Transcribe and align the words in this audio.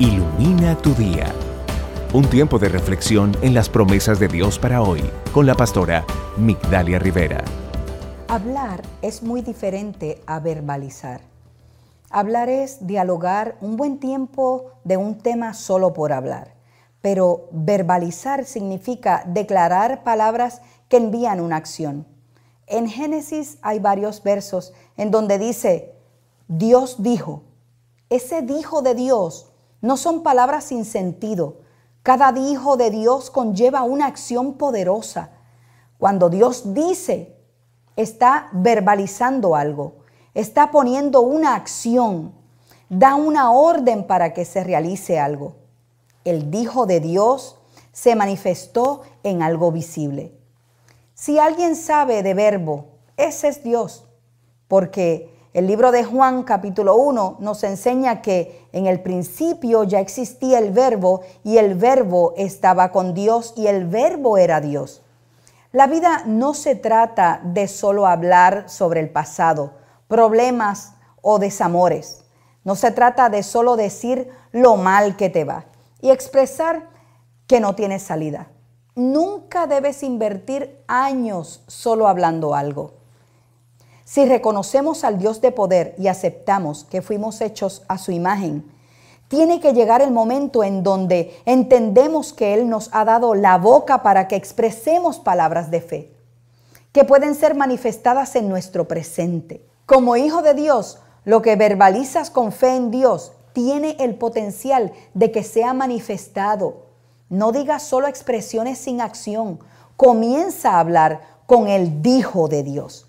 Ilumina 0.00 0.76
tu 0.80 0.94
día. 0.94 1.34
Un 2.14 2.24
tiempo 2.30 2.60
de 2.60 2.68
reflexión 2.68 3.36
en 3.42 3.52
las 3.52 3.68
promesas 3.68 4.20
de 4.20 4.28
Dios 4.28 4.56
para 4.56 4.80
hoy 4.80 5.02
con 5.32 5.44
la 5.44 5.56
pastora 5.56 6.06
Migdalia 6.36 7.00
Rivera. 7.00 7.42
Hablar 8.28 8.82
es 9.02 9.24
muy 9.24 9.42
diferente 9.42 10.22
a 10.24 10.38
verbalizar. 10.38 11.22
Hablar 12.10 12.48
es 12.48 12.86
dialogar 12.86 13.56
un 13.60 13.76
buen 13.76 13.98
tiempo 13.98 14.70
de 14.84 14.96
un 14.96 15.18
tema 15.18 15.52
solo 15.52 15.92
por 15.92 16.12
hablar, 16.12 16.54
pero 17.00 17.48
verbalizar 17.50 18.44
significa 18.44 19.24
declarar 19.26 20.04
palabras 20.04 20.62
que 20.88 20.98
envían 20.98 21.40
una 21.40 21.56
acción. 21.56 22.06
En 22.68 22.88
Génesis 22.88 23.58
hay 23.62 23.80
varios 23.80 24.22
versos 24.22 24.72
en 24.96 25.10
donde 25.10 25.40
dice, 25.40 25.92
Dios 26.46 27.02
dijo, 27.02 27.42
ese 28.10 28.42
dijo 28.42 28.80
de 28.80 28.94
Dios 28.94 29.47
no 29.80 29.96
son 29.96 30.22
palabras 30.22 30.64
sin 30.64 30.84
sentido. 30.84 31.58
Cada 32.02 32.32
dijo 32.32 32.76
de 32.76 32.90
Dios 32.90 33.30
conlleva 33.30 33.82
una 33.82 34.06
acción 34.06 34.54
poderosa. 34.54 35.30
Cuando 35.98 36.30
Dios 36.30 36.74
dice, 36.74 37.36
está 37.96 38.48
verbalizando 38.52 39.54
algo, 39.56 39.96
está 40.34 40.70
poniendo 40.70 41.20
una 41.20 41.54
acción, 41.54 42.32
da 42.88 43.14
una 43.14 43.50
orden 43.50 44.06
para 44.06 44.32
que 44.32 44.44
se 44.44 44.64
realice 44.64 45.18
algo. 45.18 45.56
El 46.24 46.50
dijo 46.50 46.86
de 46.86 47.00
Dios 47.00 47.58
se 47.92 48.14
manifestó 48.14 49.02
en 49.22 49.42
algo 49.42 49.72
visible. 49.72 50.32
Si 51.14 51.38
alguien 51.38 51.74
sabe 51.74 52.22
de 52.22 52.34
verbo, 52.34 52.86
ese 53.16 53.48
es 53.48 53.64
Dios, 53.64 54.06
porque 54.68 55.37
el 55.58 55.66
libro 55.66 55.90
de 55.90 56.04
Juan 56.04 56.44
capítulo 56.44 56.94
1 56.94 57.38
nos 57.40 57.64
enseña 57.64 58.22
que 58.22 58.68
en 58.70 58.86
el 58.86 59.00
principio 59.00 59.82
ya 59.82 59.98
existía 59.98 60.60
el 60.60 60.70
verbo 60.70 61.22
y 61.42 61.58
el 61.58 61.74
verbo 61.74 62.32
estaba 62.36 62.92
con 62.92 63.12
Dios 63.12 63.54
y 63.56 63.66
el 63.66 63.84
verbo 63.84 64.38
era 64.38 64.60
Dios. 64.60 65.02
La 65.72 65.88
vida 65.88 66.22
no 66.26 66.54
se 66.54 66.76
trata 66.76 67.40
de 67.42 67.66
solo 67.66 68.06
hablar 68.06 68.70
sobre 68.70 69.00
el 69.00 69.10
pasado, 69.10 69.72
problemas 70.06 70.94
o 71.22 71.40
desamores. 71.40 72.24
No 72.62 72.76
se 72.76 72.92
trata 72.92 73.28
de 73.28 73.42
solo 73.42 73.74
decir 73.74 74.30
lo 74.52 74.76
mal 74.76 75.16
que 75.16 75.28
te 75.28 75.42
va 75.42 75.64
y 76.00 76.10
expresar 76.10 76.88
que 77.48 77.58
no 77.58 77.74
tienes 77.74 78.04
salida. 78.04 78.46
Nunca 78.94 79.66
debes 79.66 80.04
invertir 80.04 80.84
años 80.86 81.64
solo 81.66 82.06
hablando 82.06 82.54
algo. 82.54 82.97
Si 84.10 84.24
reconocemos 84.24 85.04
al 85.04 85.18
Dios 85.18 85.42
de 85.42 85.52
poder 85.52 85.94
y 85.98 86.08
aceptamos 86.08 86.84
que 86.84 87.02
fuimos 87.02 87.42
hechos 87.42 87.82
a 87.88 87.98
su 87.98 88.10
imagen, 88.10 88.64
tiene 89.28 89.60
que 89.60 89.74
llegar 89.74 90.00
el 90.00 90.12
momento 90.12 90.64
en 90.64 90.82
donde 90.82 91.38
entendemos 91.44 92.32
que 92.32 92.54
Él 92.54 92.70
nos 92.70 92.88
ha 92.92 93.04
dado 93.04 93.34
la 93.34 93.58
boca 93.58 94.02
para 94.02 94.26
que 94.26 94.34
expresemos 94.34 95.18
palabras 95.18 95.70
de 95.70 95.82
fe, 95.82 96.12
que 96.90 97.04
pueden 97.04 97.34
ser 97.34 97.54
manifestadas 97.54 98.34
en 98.34 98.48
nuestro 98.48 98.88
presente. 98.88 99.62
Como 99.84 100.16
hijo 100.16 100.40
de 100.40 100.54
Dios, 100.54 101.00
lo 101.26 101.42
que 101.42 101.56
verbalizas 101.56 102.30
con 102.30 102.50
fe 102.50 102.76
en 102.76 102.90
Dios 102.90 103.32
tiene 103.52 103.94
el 104.00 104.14
potencial 104.14 104.94
de 105.12 105.30
que 105.32 105.44
sea 105.44 105.74
manifestado. 105.74 106.86
No 107.28 107.52
digas 107.52 107.82
solo 107.82 108.06
expresiones 108.06 108.78
sin 108.78 109.02
acción, 109.02 109.58
comienza 109.98 110.70
a 110.70 110.80
hablar 110.80 111.20
con 111.44 111.68
el 111.68 112.00
dijo 112.00 112.48
de 112.48 112.62
Dios. 112.62 113.07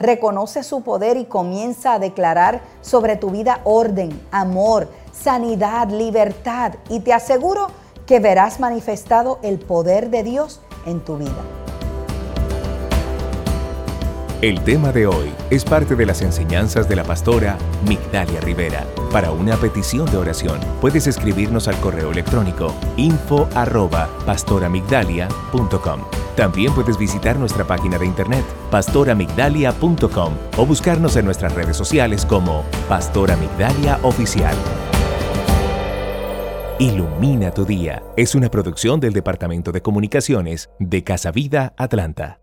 Reconoce 0.00 0.62
su 0.62 0.82
poder 0.82 1.16
y 1.16 1.24
comienza 1.24 1.94
a 1.94 1.98
declarar 1.98 2.60
sobre 2.82 3.16
tu 3.16 3.30
vida 3.30 3.60
orden, 3.64 4.20
amor, 4.30 4.88
sanidad, 5.12 5.88
libertad 5.90 6.74
y 6.88 7.00
te 7.00 7.12
aseguro 7.12 7.68
que 8.06 8.20
verás 8.20 8.60
manifestado 8.60 9.38
el 9.42 9.58
poder 9.58 10.10
de 10.10 10.22
Dios 10.22 10.60
en 10.86 11.00
tu 11.00 11.16
vida. 11.16 11.42
El 14.40 14.62
tema 14.62 14.92
de 14.92 15.08
hoy 15.08 15.34
es 15.50 15.64
parte 15.64 15.96
de 15.96 16.06
las 16.06 16.22
enseñanzas 16.22 16.88
de 16.88 16.94
la 16.94 17.02
pastora 17.02 17.58
Migdalia 17.88 18.40
Rivera. 18.40 18.86
Para 19.10 19.32
una 19.32 19.56
petición 19.56 20.08
de 20.12 20.16
oración, 20.16 20.60
puedes 20.80 21.08
escribirnos 21.08 21.66
al 21.66 21.76
correo 21.80 22.12
electrónico 22.12 22.72
info 22.96 23.48
arroba 23.56 24.08
pastoramigdalia.com. 24.26 26.17
También 26.38 26.72
puedes 26.72 26.96
visitar 26.96 27.36
nuestra 27.36 27.66
página 27.66 27.98
de 27.98 28.06
internet 28.06 28.44
pastoramigdalia.com 28.70 30.34
o 30.56 30.66
buscarnos 30.66 31.16
en 31.16 31.24
nuestras 31.24 31.52
redes 31.52 31.76
sociales 31.76 32.24
como 32.24 32.64
Pastora 32.88 33.36
Migdalia 33.36 33.98
Oficial. 34.04 34.54
Ilumina 36.78 37.50
tu 37.50 37.64
día 37.64 38.04
es 38.16 38.36
una 38.36 38.50
producción 38.50 39.00
del 39.00 39.14
Departamento 39.14 39.72
de 39.72 39.82
Comunicaciones 39.82 40.70
de 40.78 41.02
Casa 41.02 41.32
Vida 41.32 41.74
Atlanta. 41.76 42.38